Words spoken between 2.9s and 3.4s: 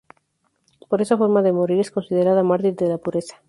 pureza.